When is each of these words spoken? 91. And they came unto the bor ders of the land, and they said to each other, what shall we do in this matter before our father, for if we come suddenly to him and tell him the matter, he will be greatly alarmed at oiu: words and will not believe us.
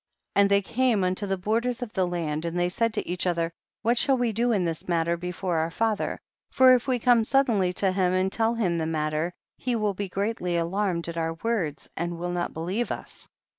91. 0.35 0.41
And 0.43 0.49
they 0.49 0.61
came 0.63 1.03
unto 1.03 1.27
the 1.27 1.37
bor 1.37 1.61
ders 1.61 1.83
of 1.83 1.93
the 1.93 2.07
land, 2.07 2.43
and 2.43 2.57
they 2.57 2.69
said 2.69 2.91
to 2.95 3.07
each 3.07 3.27
other, 3.27 3.51
what 3.83 3.99
shall 3.99 4.17
we 4.17 4.33
do 4.33 4.51
in 4.51 4.65
this 4.65 4.87
matter 4.87 5.15
before 5.15 5.57
our 5.57 5.69
father, 5.69 6.19
for 6.49 6.73
if 6.73 6.87
we 6.87 6.97
come 6.97 7.23
suddenly 7.23 7.71
to 7.73 7.91
him 7.91 8.11
and 8.11 8.31
tell 8.31 8.55
him 8.55 8.79
the 8.79 8.87
matter, 8.87 9.31
he 9.59 9.75
will 9.75 9.93
be 9.93 10.09
greatly 10.09 10.57
alarmed 10.57 11.07
at 11.07 11.17
oiu: 11.17 11.43
words 11.43 11.87
and 11.95 12.17
will 12.17 12.31
not 12.31 12.51
believe 12.51 12.91
us. 12.91 13.27